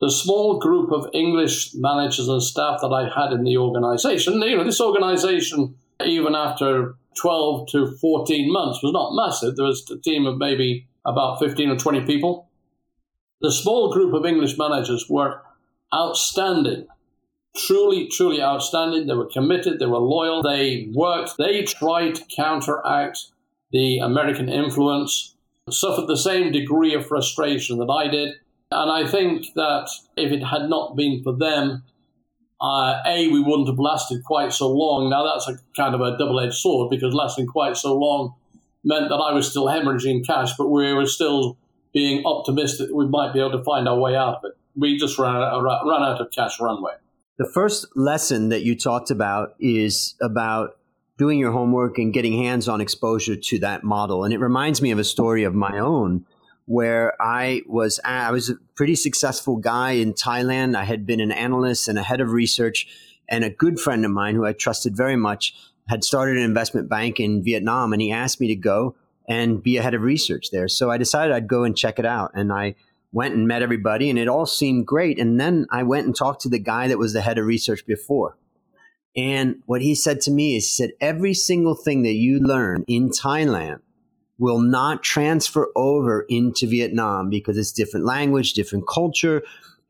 the 0.00 0.10
small 0.10 0.58
group 0.58 0.90
of 0.90 1.10
English 1.12 1.74
managers 1.74 2.28
and 2.28 2.42
staff 2.42 2.80
that 2.80 2.88
I 2.88 3.08
had 3.14 3.32
in 3.32 3.44
the 3.44 3.58
organization, 3.58 4.40
you 4.40 4.56
know, 4.56 4.64
this 4.64 4.80
organization, 4.80 5.76
even 6.06 6.34
after 6.34 6.94
12 7.20 7.68
to 7.72 7.96
14 7.98 8.52
months, 8.52 8.82
was 8.82 8.92
not 8.92 9.14
massive. 9.14 9.56
There 9.56 9.66
was 9.66 9.88
a 9.90 9.98
team 9.98 10.26
of 10.26 10.38
maybe 10.38 10.86
about 11.04 11.38
15 11.38 11.70
or 11.70 11.76
20 11.76 12.06
people. 12.06 12.48
The 13.40 13.52
small 13.52 13.92
group 13.92 14.14
of 14.14 14.26
English 14.26 14.58
managers 14.58 15.06
were 15.08 15.40
outstanding, 15.94 16.86
truly, 17.56 18.08
truly 18.08 18.42
outstanding. 18.42 19.06
They 19.06 19.14
were 19.14 19.26
committed, 19.26 19.78
they 19.78 19.86
were 19.86 19.98
loyal, 19.98 20.42
they 20.42 20.90
worked, 20.92 21.32
they 21.38 21.62
tried 21.64 22.16
to 22.16 22.24
counteract 22.34 23.18
the 23.72 23.98
American 23.98 24.48
influence, 24.48 25.36
suffered 25.70 26.06
the 26.06 26.16
same 26.16 26.52
degree 26.52 26.94
of 26.94 27.06
frustration 27.06 27.78
that 27.78 27.90
I 27.90 28.08
did. 28.08 28.34
And 28.72 28.90
I 28.90 29.10
think 29.10 29.46
that 29.54 29.88
if 30.16 30.30
it 30.32 30.44
had 30.44 30.68
not 30.68 30.96
been 30.96 31.22
for 31.22 31.36
them, 31.36 31.82
uh, 32.60 33.00
A, 33.06 33.28
we 33.28 33.40
wouldn't 33.40 33.68
have 33.68 33.78
lasted 33.78 34.22
quite 34.24 34.52
so 34.52 34.70
long. 34.70 35.08
Now, 35.10 35.24
that's 35.24 35.48
a 35.48 35.58
kind 35.74 35.94
of 35.94 36.00
a 36.00 36.16
double 36.18 36.40
edged 36.40 36.54
sword 36.54 36.90
because 36.90 37.14
lasting 37.14 37.46
quite 37.46 37.76
so 37.76 37.96
long 37.96 38.34
meant 38.84 39.08
that 39.08 39.16
I 39.16 39.32
was 39.32 39.48
still 39.50 39.66
hemorrhaging 39.66 40.26
cash, 40.26 40.52
but 40.56 40.68
we 40.68 40.92
were 40.92 41.06
still 41.06 41.56
being 41.92 42.24
optimistic 42.24 42.88
we 42.92 43.06
might 43.06 43.32
be 43.32 43.40
able 43.40 43.52
to 43.52 43.64
find 43.64 43.88
our 43.88 43.98
way 43.98 44.14
out 44.14 44.36
of 44.36 44.44
it. 44.44 44.52
We 44.76 44.96
just 44.96 45.18
ran 45.18 45.34
ran 45.34 46.02
out 46.02 46.20
of 46.20 46.30
cash 46.30 46.60
runway. 46.60 46.92
The 47.38 47.50
first 47.52 47.86
lesson 47.96 48.50
that 48.50 48.62
you 48.62 48.76
talked 48.76 49.10
about 49.10 49.54
is 49.58 50.14
about 50.20 50.76
doing 51.18 51.38
your 51.38 51.52
homework 51.52 51.98
and 51.98 52.12
getting 52.12 52.34
hands 52.34 52.68
on 52.68 52.80
exposure 52.80 53.36
to 53.36 53.58
that 53.58 53.82
model. 53.82 54.24
And 54.24 54.32
it 54.32 54.38
reminds 54.38 54.80
me 54.80 54.90
of 54.90 54.98
a 54.98 55.04
story 55.04 55.44
of 55.44 55.54
my 55.54 55.78
own 55.78 56.24
where 56.70 57.20
I 57.20 57.62
was 57.66 57.98
I 58.04 58.30
was 58.30 58.48
a 58.48 58.54
pretty 58.76 58.94
successful 58.94 59.56
guy 59.56 59.90
in 59.90 60.14
Thailand. 60.14 60.76
I 60.76 60.84
had 60.84 61.04
been 61.04 61.18
an 61.18 61.32
analyst 61.32 61.88
and 61.88 61.98
a 61.98 62.02
head 62.04 62.20
of 62.20 62.30
research, 62.30 62.86
and 63.28 63.42
a 63.42 63.50
good 63.50 63.80
friend 63.80 64.04
of 64.04 64.12
mine 64.12 64.36
who 64.36 64.46
I 64.46 64.52
trusted 64.52 64.96
very 64.96 65.16
much 65.16 65.52
had 65.88 66.04
started 66.04 66.36
an 66.36 66.44
investment 66.44 66.88
bank 66.88 67.18
in 67.18 67.42
Vietnam, 67.42 67.92
and 67.92 68.00
he 68.00 68.12
asked 68.12 68.40
me 68.40 68.46
to 68.46 68.54
go 68.54 68.94
and 69.28 69.60
be 69.60 69.78
a 69.78 69.82
head 69.82 69.94
of 69.94 70.02
research 70.02 70.52
there. 70.52 70.68
So 70.68 70.92
I 70.92 70.96
decided 70.96 71.34
I'd 71.34 71.48
go 71.48 71.64
and 71.64 71.76
check 71.76 71.98
it 71.98 72.06
out, 72.06 72.30
and 72.34 72.52
I 72.52 72.76
went 73.10 73.34
and 73.34 73.48
met 73.48 73.62
everybody, 73.62 74.08
and 74.08 74.16
it 74.16 74.28
all 74.28 74.46
seemed 74.46 74.86
great. 74.86 75.18
And 75.18 75.40
then 75.40 75.66
I 75.72 75.82
went 75.82 76.06
and 76.06 76.14
talked 76.14 76.42
to 76.42 76.48
the 76.48 76.60
guy 76.60 76.86
that 76.86 76.98
was 76.98 77.14
the 77.14 77.20
head 77.20 77.38
of 77.38 77.46
research 77.46 77.84
before. 77.84 78.38
And 79.16 79.56
what 79.66 79.82
he 79.82 79.96
said 79.96 80.20
to 80.20 80.30
me 80.30 80.54
is, 80.54 80.66
he 80.66 80.84
said, 80.84 80.92
every 81.00 81.34
single 81.34 81.74
thing 81.74 82.04
that 82.04 82.14
you 82.14 82.38
learn 82.38 82.84
in 82.86 83.10
Thailand 83.10 83.80
will 84.40 84.58
not 84.58 85.02
transfer 85.02 85.68
over 85.76 86.24
into 86.28 86.66
Vietnam 86.66 87.28
because 87.28 87.58
it's 87.58 87.70
different 87.70 88.06
language, 88.06 88.54
different 88.54 88.88
culture. 88.88 89.42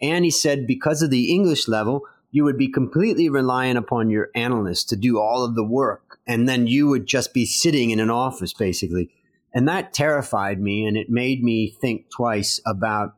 And 0.02 0.25
he 0.25 0.30
said, 0.30 0.66
because 0.66 1.02
of 1.02 1.11
the 1.11 1.33
English 1.33 1.69
level, 1.69 2.02
you 2.33 2.42
would 2.45 2.59
be 2.59 2.69
completely 2.69 3.28
reliant 3.28 3.78
upon 3.78 4.11
your 4.11 4.28
analyst 4.35 4.88
to 4.88 4.97
do 4.97 5.21
all 5.21 5.45
of 5.45 5.54
the 5.54 5.64
work. 5.64 6.19
And 6.26 6.49
then 6.49 6.66
you 6.66 6.88
would 6.88 7.07
just 7.07 7.33
be 7.33 7.47
sitting 7.47 7.90
in 7.90 8.00
an 8.00 8.11
office, 8.11 8.52
basically. 8.52 9.11
And 9.54 9.69
that 9.69 9.92
terrified 9.92 10.61
me 10.61 10.85
and 10.85 10.97
it 10.97 11.09
made 11.09 11.42
me 11.42 11.71
think 11.80 12.11
twice 12.11 12.61
about 12.66 13.14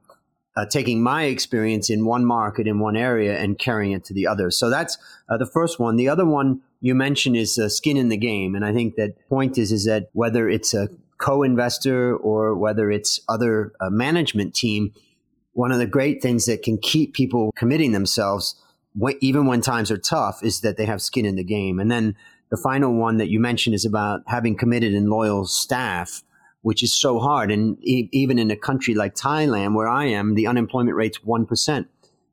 uh, 0.55 0.67
taking 0.67 1.03
my 1.03 1.25
experience 1.25 1.89
in 1.89 2.05
one 2.05 2.27
market 2.27 2.67
in 2.67 2.79
one 2.79 2.97
area 2.97 3.39
and 3.39 3.59
carrying 3.59 3.93
it 3.93 4.05
to 4.05 4.15
the 4.15 4.27
other. 4.27 4.51
So 4.51 4.69
that's 4.69 4.99
uh, 5.29 5.39
the 5.39 5.47
first 5.47 5.79
one. 5.79 5.97
The 5.97 6.09
other 6.09 6.27
one 6.27 6.61
you 6.81 6.95
mentioned 6.95 7.37
is 7.37 7.59
uh, 7.59 7.69
skin 7.69 7.97
in 7.97 8.11
the 8.11 8.17
game, 8.17 8.55
and 8.55 8.65
I 8.65 8.73
think 8.73 8.97
that 8.97 9.17
point 9.29 9.57
is 9.57 9.73
is 9.73 9.87
that 9.87 10.11
whether 10.12 10.49
it's 10.49 10.75
a 10.75 10.89
co-investor 11.23 12.17
or 12.17 12.55
whether 12.57 12.91
it's 12.91 13.21
other 13.29 13.73
uh, 13.81 13.88
management 13.88 14.55
team, 14.55 14.93
one 15.52 15.71
of 15.71 15.79
the 15.79 15.87
great 15.87 16.21
things 16.21 16.47
that 16.47 16.62
can 16.62 16.76
keep 16.79 17.14
people 17.14 17.52
committing 17.57 17.93
themselves, 17.93 18.57
wh- 19.00 19.17
even 19.21 19.47
when 19.47 19.61
times 19.61 19.91
are 19.91 19.99
tough, 19.99 20.43
is 20.43 20.61
that 20.61 20.76
they 20.76 20.85
have 20.85 21.00
skin 21.00 21.25
in 21.25 21.37
the 21.37 21.45
game. 21.45 21.79
And 21.79 21.91
then 21.91 22.17
the 22.50 22.57
final 22.57 22.93
one 22.93 23.19
that 23.19 23.29
you 23.29 23.38
mentioned 23.38 23.75
is 23.75 23.85
about 23.85 24.23
having 24.26 24.57
committed 24.57 24.95
and 24.95 25.09
loyal 25.09 25.47
staff, 25.47 26.23
which 26.62 26.83
is 26.83 26.93
so 26.93 27.21
hard. 27.21 27.52
And 27.52 27.79
e- 27.85 28.09
even 28.12 28.38
in 28.38 28.50
a 28.50 28.57
country 28.57 28.95
like 28.95 29.14
Thailand, 29.14 29.75
where 29.75 29.88
I 29.88 30.07
am, 30.07 30.35
the 30.35 30.49
unemployment 30.49 30.97
rate's 30.97 31.21
1%. 31.21 31.87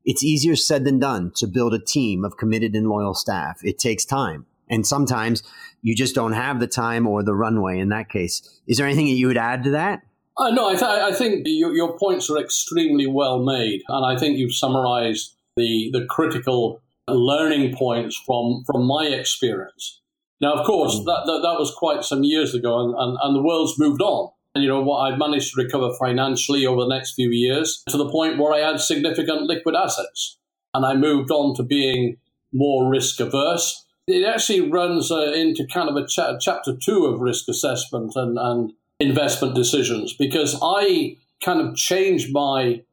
It's 0.04 0.24
easier 0.24 0.56
said 0.56 0.86
than 0.86 0.98
done 0.98 1.32
to 1.36 1.46
build 1.46 1.74
a 1.76 1.80
team 1.80 2.26
of 2.26 2.38
committed 2.38 2.74
and 2.74 2.90
loyal 2.90 3.14
staff. 3.14 3.60
It 3.64 3.78
takes 3.78 4.04
time. 4.04 4.48
And 4.70 4.86
sometimes 4.86 5.44
you 5.82 5.96
just 5.96 6.16
don't 6.16 6.34
have 6.34 6.60
the 6.60 6.68
time 6.68 7.08
or 7.08 7.24
the 7.24 7.36
runway 7.36 7.80
in 7.80 7.90
that 7.90 8.10
case. 8.10 8.42
Is 8.68 8.78
there 8.78 8.88
anything 8.88 9.08
that 9.08 9.14
you 9.14 9.28
would 9.28 9.38
add 9.38 9.64
to 9.64 9.72
that? 9.72 10.02
Uh, 10.38 10.52
no, 10.52 10.70
I, 10.70 10.74
th- 10.74 10.84
I 10.84 11.12
think 11.12 11.44
your, 11.46 11.74
your, 11.76 11.98
points 11.98 12.30
are 12.30 12.38
extremely 12.38 13.08
well 13.08 13.44
made. 13.44 13.82
And 13.90 14.06
I 14.06 14.18
think 14.18 14.38
you've 14.38 14.54
summarized 14.54 15.36
the, 15.58 15.90
the 15.92 16.06
critical 16.06 16.82
learning 17.10 17.76
points 17.76 18.16
from, 18.26 18.64
from 18.66 18.86
my 18.86 19.08
experience. 19.08 20.00
Now, 20.40 20.54
of 20.54 20.66
course, 20.66 20.96
mm. 20.96 21.06
that, 21.06 21.24
that, 21.26 21.42
that, 21.44 21.60
was 21.60 21.74
quite 21.76 22.06
some 22.06 22.24
years 22.24 22.56
ago, 22.56 22.80
and, 22.80 22.96
and, 22.98 23.18
and 23.22 23.36
the 23.36 23.42
world's 23.42 23.78
moved 23.78 24.02
on. 24.02 24.32
And, 24.56 24.64
you 24.64 24.70
know, 24.70 24.82
what 24.82 25.00
I've 25.00 25.20
managed 25.20 25.54
to 25.54 25.62
recover 25.62 25.94
financially 26.00 26.66
over 26.66 26.82
the 26.82 26.96
next 26.96 27.14
few 27.14 27.30
years 27.30 27.84
to 27.90 27.98
the 27.98 28.10
point 28.10 28.40
where 28.40 28.54
I 28.54 28.60
had 28.60 28.80
significant 28.80 29.42
liquid 29.42 29.76
assets. 29.76 30.38
And 30.74 30.86
I 30.86 30.96
moved 30.96 31.32
on 31.32 31.56
to 31.56 31.64
being 31.64 32.18
more 32.54 32.90
risk 32.90 33.20
averse 33.20 33.86
it 34.10 34.26
actually 34.26 34.70
runs 34.70 35.12
uh, 35.12 35.32
into 35.34 35.66
kind 35.68 35.90
of 35.90 35.96
a 35.96 36.08
cha- 36.08 36.38
chapter 36.40 36.76
two 36.76 37.06
of 37.06 37.20
risk 37.20 37.48
assessment 37.48 38.14
and, 38.16 38.38
and 38.38 38.74
investment 39.00 39.56
decisions 39.56 40.14
because 40.14 40.58
I 40.62 41.18
kind 41.44 41.62
of 41.62 41.76
changed 41.76 42.34
my 42.34 42.84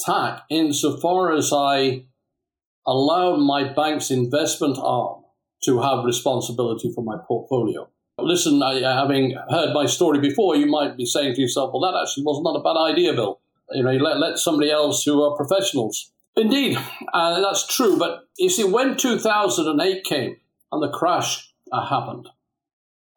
tack 0.00 0.42
insofar 0.50 1.32
as 1.32 1.52
I 1.52 2.04
allowed 2.86 3.38
my 3.38 3.72
bank's 3.72 4.10
investment 4.10 4.78
arm 4.78 5.22
to 5.64 5.80
have 5.80 6.04
responsibility 6.04 6.92
for 6.94 7.02
my 7.02 7.16
portfolio. 7.26 7.88
Listen, 8.18 8.62
I, 8.62 8.80
having 8.80 9.36
heard 9.50 9.72
my 9.72 9.86
story 9.86 10.20
before, 10.20 10.54
you 10.56 10.66
might 10.66 10.96
be 10.96 11.06
saying 11.06 11.34
to 11.34 11.40
yourself, 11.40 11.70
well, 11.72 11.90
that 11.90 11.98
actually 12.00 12.24
was 12.24 12.42
not 12.44 12.56
a 12.56 12.62
bad 12.62 12.78
idea, 12.78 13.12
Bill. 13.12 13.40
You 13.72 13.82
know, 13.82 13.92
let, 13.92 14.18
let 14.18 14.38
somebody 14.38 14.70
else 14.70 15.02
who 15.02 15.22
are 15.22 15.36
professionals 15.36 16.12
Indeed, 16.36 16.76
uh, 17.12 17.40
that's 17.40 17.66
true. 17.66 17.98
But 17.98 18.28
you 18.38 18.50
see, 18.50 18.64
when 18.64 18.96
2008 18.96 20.04
came 20.04 20.36
and 20.72 20.82
the 20.82 20.90
crash 20.90 21.52
uh, 21.72 21.86
happened, 21.86 22.28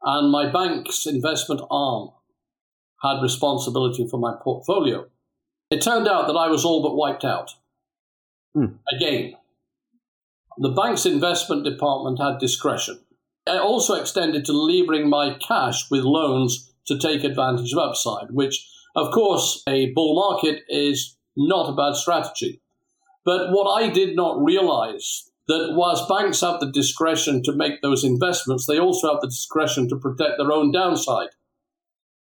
and 0.03 0.31
my 0.31 0.51
bank's 0.51 1.05
investment 1.05 1.61
arm 1.71 2.09
had 3.01 3.21
responsibility 3.21 4.07
for 4.09 4.19
my 4.19 4.35
portfolio, 4.41 5.07
it 5.71 5.81
turned 5.81 6.07
out 6.07 6.27
that 6.27 6.33
I 6.33 6.47
was 6.47 6.63
all 6.63 6.81
but 6.81 6.95
wiped 6.95 7.25
out. 7.25 7.51
Hmm. 8.53 8.77
Again, 8.95 9.33
the 10.57 10.69
bank's 10.69 11.05
investment 11.05 11.63
department 11.63 12.19
had 12.19 12.39
discretion. 12.39 12.99
It 13.45 13.59
also 13.61 13.95
extended 13.95 14.45
to 14.45 14.53
levering 14.53 15.09
my 15.09 15.37
cash 15.39 15.89
with 15.89 16.03
loans 16.03 16.71
to 16.87 16.97
take 16.97 17.23
advantage 17.23 17.73
of 17.73 17.79
upside, 17.79 18.31
which 18.31 18.65
Of 18.95 19.11
course, 19.11 19.61
a 19.69 19.91
bull 19.93 20.15
market 20.15 20.63
is 20.67 21.15
not 21.35 21.69
a 21.69 21.75
bad 21.75 21.95
strategy. 21.95 22.61
But 23.27 23.51
what 23.51 23.69
I 23.69 23.89
did 23.89 24.15
not 24.15 24.41
realize 24.41 25.29
that 25.49 25.73
whilst 25.73 26.07
banks 26.07 26.39
have 26.39 26.61
the 26.61 26.71
discretion 26.71 27.43
to 27.43 27.51
make 27.51 27.81
those 27.81 28.05
investments, 28.05 28.65
they 28.65 28.79
also 28.79 29.11
have 29.11 29.19
the 29.19 29.27
discretion 29.27 29.89
to 29.89 29.97
protect 29.97 30.37
their 30.37 30.53
own 30.53 30.71
downside. 30.71 31.31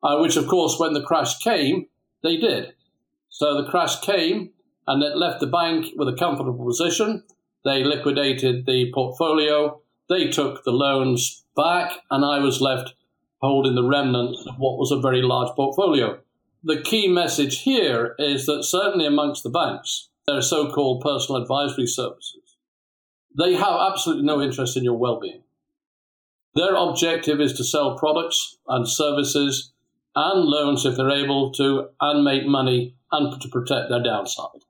Uh, 0.03 0.19
which, 0.19 0.35
of 0.35 0.47
course, 0.47 0.77
when 0.77 0.93
the 0.93 1.01
crash 1.01 1.39
came, 1.39 1.87
they 2.21 2.37
did. 2.37 2.73
So 3.29 3.59
the 3.59 3.67
crash 3.67 4.01
came 4.01 4.51
and 4.85 5.01
it 5.01 5.17
left 5.17 5.39
the 5.39 5.47
bank 5.47 5.87
with 5.95 6.09
a 6.09 6.15
comfortable 6.15 6.63
position. 6.63 7.23
They 7.65 7.83
liquidated 7.83 8.67
the 8.67 8.91
portfolio, 8.93 9.81
they 10.09 10.29
took 10.29 10.63
the 10.63 10.71
loans 10.71 11.43
back, 11.55 12.01
and 12.11 12.23
I 12.23 12.37
was 12.37 12.61
left 12.61 12.93
holding 13.41 13.73
the 13.73 13.87
remnants 13.87 14.45
of 14.45 14.57
what 14.59 14.77
was 14.77 14.91
a 14.91 15.01
very 15.01 15.23
large 15.23 15.55
portfolio. 15.55 16.19
The 16.63 16.81
key 16.81 17.07
message 17.07 17.61
here 17.61 18.13
is 18.19 18.45
that 18.45 18.63
certainly 18.63 19.07
amongst 19.07 19.41
the 19.41 19.49
banks, 19.49 20.09
their 20.27 20.41
so 20.41 20.71
called 20.71 21.01
personal 21.01 21.41
advisory 21.41 21.87
services, 21.87 22.57
they 23.37 23.55
have 23.55 23.79
absolutely 23.91 24.25
no 24.25 24.41
interest 24.41 24.77
in 24.77 24.83
your 24.83 24.97
well 24.97 25.19
being. 25.19 25.43
Their 26.55 26.75
objective 26.75 27.41
is 27.41 27.53
to 27.53 27.63
sell 27.63 27.97
products 27.97 28.57
and 28.67 28.87
services 28.87 29.71
and 30.15 30.45
loans 30.45 30.85
if 30.85 30.95
they're 30.95 31.09
able 31.09 31.51
to 31.53 31.89
and 31.99 32.23
make 32.23 32.45
money 32.45 32.95
and 33.11 33.41
to 33.41 33.47
protect 33.47 33.89
their 33.89 34.03
downside. 34.03 34.61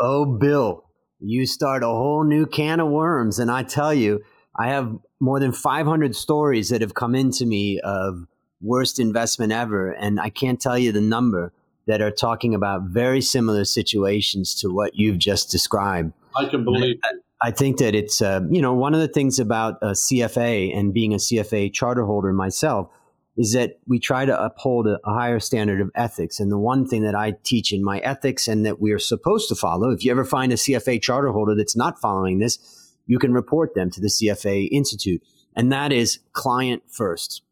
Oh, 0.00 0.24
Bill, 0.24 0.84
you 1.20 1.46
start 1.46 1.84
a 1.84 1.86
whole 1.86 2.24
new 2.24 2.46
can 2.46 2.80
of 2.80 2.88
worms. 2.88 3.38
And 3.38 3.50
I 3.50 3.62
tell 3.62 3.94
you, 3.94 4.22
I 4.58 4.68
have 4.68 4.96
more 5.20 5.38
than 5.38 5.52
500 5.52 6.16
stories 6.16 6.68
that 6.70 6.80
have 6.80 6.94
come 6.94 7.14
into 7.14 7.46
me 7.46 7.80
of 7.80 8.26
worst 8.60 8.98
investment 8.98 9.52
ever. 9.52 9.90
And 9.90 10.20
I 10.20 10.30
can't 10.30 10.60
tell 10.60 10.78
you 10.78 10.90
the 10.90 11.00
number 11.00 11.52
that 11.86 12.00
are 12.00 12.10
talking 12.10 12.54
about 12.54 12.82
very 12.84 13.20
similar 13.20 13.64
situations 13.64 14.54
to 14.60 14.68
what 14.68 14.94
you've 14.94 15.18
just 15.18 15.50
described. 15.50 16.12
I 16.36 16.46
can 16.46 16.64
believe 16.64 16.96
it. 16.96 17.22
I 17.42 17.50
think 17.50 17.78
that 17.78 17.94
it's, 17.94 18.22
uh, 18.22 18.40
you 18.48 18.62
know, 18.62 18.72
one 18.72 18.94
of 18.94 19.00
the 19.00 19.08
things 19.08 19.38
about 19.38 19.74
a 19.82 19.88
CFA 19.88 20.74
and 20.76 20.94
being 20.94 21.12
a 21.12 21.18
CFA 21.18 21.72
charter 21.72 22.06
holder 22.06 22.32
myself 22.32 22.88
is 23.36 23.52
that 23.52 23.78
we 23.86 23.98
try 23.98 24.24
to 24.24 24.44
uphold 24.44 24.86
a, 24.86 24.98
a, 25.04 25.12
higher 25.12 25.40
standard 25.40 25.80
of 25.80 25.90
ethics. 25.94 26.38
And 26.38 26.50
the 26.50 26.58
one 26.58 26.86
thing 26.86 27.02
that 27.02 27.14
I 27.14 27.34
teach 27.42 27.72
in 27.72 27.84
my 27.84 27.98
ethics 27.98 28.46
and 28.48 28.64
that 28.64 28.80
we 28.80 28.92
are 28.92 28.98
supposed 28.98 29.48
to 29.48 29.54
follow, 29.54 29.90
if 29.90 30.04
you 30.04 30.10
ever 30.10 30.24
find 30.24 30.52
a 30.52 30.56
CFA 30.56 31.02
charter 31.02 31.32
holder 31.32 31.54
that's 31.54 31.76
not 31.76 32.00
following 32.00 32.38
this, 32.38 32.58
you 33.06 33.18
can 33.18 33.32
report 33.32 33.74
them 33.74 33.90
to 33.90 34.00
the 34.00 34.08
CFA 34.08 34.68
Institute. 34.70 35.20
And 35.56 35.72
that 35.72 35.92
is 35.92 36.20
client 36.32 36.82
first. 36.88 37.42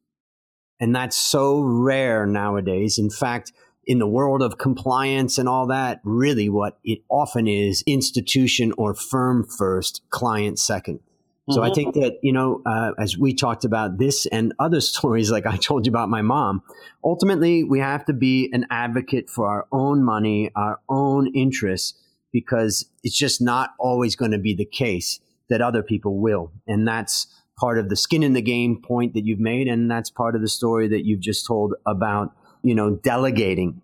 And 0.81 0.95
that's 0.95 1.17
so 1.17 1.61
rare 1.61 2.27
nowadays. 2.27 2.99
In 2.99 3.11
fact, 3.11 3.53
in 3.87 3.99
the 3.99 4.07
world 4.07 4.43
of 4.43 4.59
compliance 4.59 5.39
and 5.39 5.49
all 5.49 5.67
that, 5.67 6.01
really 6.05 6.49
what 6.49 6.79
it 6.85 7.01
often 7.09 7.49
is 7.49 7.83
institution 7.87 8.73
or 8.79 8.95
firm 8.95 9.47
first, 9.47 10.03
client 10.11 10.59
second. 10.59 11.01
So 11.51 11.61
mm-hmm. 11.61 11.71
I 11.71 11.75
think 11.75 11.95
that, 11.95 12.19
you 12.23 12.33
know, 12.33 12.62
uh, 12.65 12.93
as 12.99 13.19
we 13.19 13.35
talked 13.35 13.65
about 13.65 13.99
this 13.99 14.27
and 14.27 14.53
other 14.59 14.81
stories, 14.93 15.31
like 15.31 15.47
I 15.47 15.57
told 15.57 15.87
you 15.87 15.91
about 15.91 16.09
my 16.09 16.23
mom, 16.23 16.62
ultimately 17.03 17.65
we 17.65 17.81
have 17.81 18.05
to 18.07 18.12
be 18.12 18.49
an 18.53 18.67
advocate 18.71 19.29
for 19.29 19.49
our 19.49 19.67
own 19.73 20.05
money, 20.05 20.51
our 20.55 20.81
own 20.89 21.35
interests, 21.35 21.99
because 22.33 22.87
it's 23.03 23.17
just 23.17 23.43
not 23.43 23.71
always 23.79 24.17
going 24.17 24.31
to 24.31 24.39
be 24.39 24.55
the 24.55 24.65
case 24.65 25.21
that 25.51 25.61
other 25.61 25.83
people 25.83 26.19
will. 26.19 26.53
And 26.67 26.87
that's 26.87 27.27
part 27.59 27.79
of 27.79 27.89
the 27.89 27.97
skin 27.97 28.23
in 28.23 28.33
the 28.33 28.43
game 28.43 28.81
point 28.81 29.15
that 29.15 29.25
you've 29.25 29.39
made. 29.39 29.69
And 29.69 29.91
that's 29.91 30.11
part 30.11 30.35
of 30.35 30.41
the 30.41 30.49
story 30.49 30.89
that 30.89 31.05
you've 31.05 31.21
just 31.21 31.47
told 31.47 31.75
about, 31.87 32.33
you 32.62 32.75
know, 32.75 32.97
delegating 32.97 33.83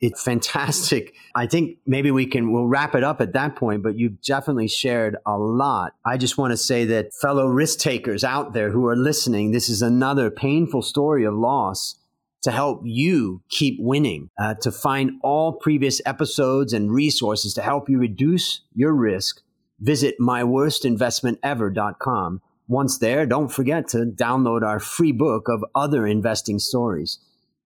it's 0.00 0.22
fantastic. 0.22 1.14
I 1.34 1.46
think 1.46 1.78
maybe 1.86 2.10
we 2.10 2.26
can, 2.26 2.52
we'll 2.52 2.66
wrap 2.66 2.94
it 2.94 3.04
up 3.04 3.20
at 3.20 3.34
that 3.34 3.54
point, 3.56 3.82
but 3.82 3.98
you've 3.98 4.22
definitely 4.22 4.68
shared 4.68 5.18
a 5.26 5.36
lot. 5.36 5.92
I 6.06 6.16
just 6.16 6.38
want 6.38 6.52
to 6.52 6.56
say 6.56 6.86
that 6.86 7.12
fellow 7.20 7.46
risk 7.46 7.80
takers 7.80 8.24
out 8.24 8.54
there 8.54 8.70
who 8.70 8.86
are 8.86 8.96
listening, 8.96 9.50
this 9.50 9.68
is 9.68 9.82
another 9.82 10.30
painful 10.30 10.80
story 10.82 11.24
of 11.24 11.34
loss 11.34 11.96
to 12.42 12.50
help 12.50 12.80
you 12.84 13.42
keep 13.50 13.76
winning, 13.78 14.30
uh, 14.40 14.54
to 14.62 14.72
find 14.72 15.10
all 15.22 15.52
previous 15.52 16.00
episodes 16.06 16.72
and 16.72 16.90
resources 16.90 17.52
to 17.52 17.60
help 17.60 17.90
you 17.90 17.98
reduce 17.98 18.62
your 18.74 18.94
risk. 18.94 19.42
Visit 19.78 20.14
myworstinvestmentever.com. 20.18 22.40
Once 22.66 22.96
there, 22.98 23.26
don't 23.26 23.52
forget 23.52 23.86
to 23.88 24.06
download 24.06 24.62
our 24.62 24.78
free 24.78 25.12
book 25.12 25.48
of 25.48 25.62
other 25.74 26.06
investing 26.06 26.58
stories. 26.58 27.18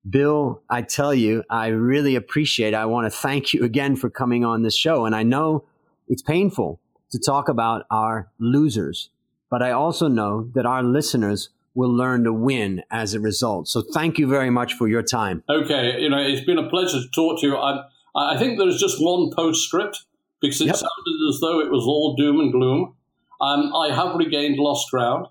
Bill, 0.09 0.62
I 0.69 0.83
tell 0.83 1.14
you, 1.14 1.45
I 1.49 1.69
really 1.69 2.14
appreciate 2.14 2.69
it. 2.69 2.77
I 2.77 2.87
want 2.87 3.07
to 3.07 3.11
thank 3.11 3.53
you 3.53 3.64
again 3.64 3.97
for 3.97 4.11
coming 4.11 4.45
on 4.45 4.62
this 4.62 4.77
show. 4.77 5.07
And 5.07 5.14
I 5.14 5.23
know 5.23 5.64
it's 6.09 6.23
painful 6.23 6.81
to 7.11 7.19
talk 7.19 7.49
about 7.49 7.87
our 7.90 8.29
losers, 8.38 9.11
but 9.51 9.62
I 9.62 9.71
also 9.71 10.09
know 10.09 10.51
that 10.55 10.67
our 10.67 10.83
listeners 10.83 11.49
will 11.75 11.93
learn 11.93 12.25
to 12.25 12.33
win 12.33 12.83
as 12.90 13.14
a 13.14 13.21
result. 13.21 13.69
So 13.69 13.83
thank 13.83 14.19
you 14.19 14.27
very 14.27 14.51
much 14.51 14.75
for 14.75 14.88
your 14.88 15.03
time. 15.03 15.43
Okay. 15.49 16.01
You 16.01 16.09
know, 16.09 16.19
it's 16.19 16.45
been 16.45 16.59
a 16.59 16.69
pleasure 16.69 17.01
to 17.01 17.09
talk 17.14 17.40
to 17.40 17.47
you. 17.47 17.57
I, 17.57 17.85
I 18.14 18.38
think 18.38 18.59
there's 18.59 18.79
just 18.79 19.03
one 19.03 19.31
postscript 19.35 20.05
because 20.40 20.61
it 20.61 20.67
yep. 20.67 20.77
sounded 20.77 21.29
as 21.29 21.40
though 21.40 21.61
it 21.61 21.71
was 21.71 21.85
all 21.85 22.14
doom 22.17 22.40
and 22.40 22.53
gloom. 22.53 22.95
Um, 23.40 23.75
I 23.75 23.93
have 23.93 24.14
regained 24.17 24.59
lost 24.59 24.90
ground. 24.90 25.27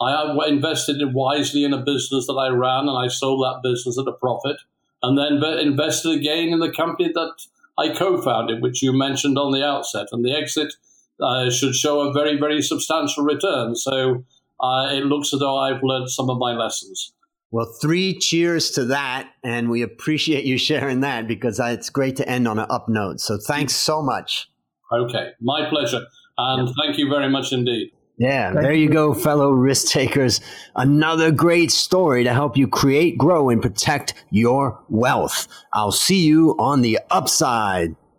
I 0.00 0.48
invested 0.48 1.00
wisely 1.14 1.64
in 1.64 1.72
a 1.72 1.82
business 1.82 2.26
that 2.26 2.34
I 2.34 2.48
ran 2.48 2.88
and 2.88 2.98
I 2.98 3.08
sold 3.08 3.44
that 3.44 3.68
business 3.68 3.98
at 3.98 4.08
a 4.08 4.12
profit 4.12 4.56
and 5.02 5.18
then 5.18 5.42
invested 5.58 6.12
again 6.12 6.48
in 6.48 6.60
the 6.60 6.72
company 6.72 7.10
that 7.12 7.32
I 7.78 7.94
co-founded, 7.94 8.62
which 8.62 8.82
you 8.82 8.92
mentioned 8.92 9.38
on 9.38 9.52
the 9.52 9.64
outset. 9.64 10.08
And 10.12 10.24
the 10.24 10.34
exit 10.34 10.74
uh, 11.20 11.50
should 11.50 11.74
show 11.74 12.00
a 12.00 12.12
very, 12.12 12.38
very 12.38 12.62
substantial 12.62 13.24
return. 13.24 13.76
So 13.76 14.24
uh, 14.60 14.88
it 14.92 15.04
looks 15.04 15.32
as 15.32 15.40
though 15.40 15.56
I've 15.56 15.82
learned 15.82 16.10
some 16.10 16.30
of 16.30 16.38
my 16.38 16.52
lessons. 16.52 17.12
Well, 17.50 17.72
three 17.80 18.18
cheers 18.18 18.72
to 18.72 18.84
that. 18.86 19.30
And 19.44 19.70
we 19.70 19.82
appreciate 19.82 20.44
you 20.44 20.58
sharing 20.58 21.00
that 21.00 21.28
because 21.28 21.60
it's 21.60 21.90
great 21.90 22.16
to 22.16 22.28
end 22.28 22.48
on 22.48 22.58
an 22.58 22.66
up 22.68 22.88
note. 22.88 23.20
So 23.20 23.38
thanks 23.38 23.74
so 23.74 24.02
much. 24.02 24.50
Okay, 24.92 25.30
my 25.40 25.68
pleasure. 25.68 26.06
And 26.36 26.66
yep. 26.66 26.76
thank 26.80 26.98
you 26.98 27.08
very 27.08 27.28
much 27.28 27.52
indeed. 27.52 27.92
Yeah, 28.16 28.52
there 28.52 28.72
you 28.72 28.88
go, 28.88 29.12
fellow 29.12 29.50
risk 29.50 29.88
takers. 29.88 30.40
Another 30.76 31.32
great 31.32 31.72
story 31.72 32.22
to 32.22 32.32
help 32.32 32.56
you 32.56 32.68
create, 32.68 33.18
grow, 33.18 33.50
and 33.50 33.60
protect 33.60 34.14
your 34.30 34.80
wealth. 34.88 35.48
I'll 35.72 35.90
see 35.90 36.24
you 36.24 36.54
on 36.58 36.82
the 36.82 37.00
upside. 37.10 37.96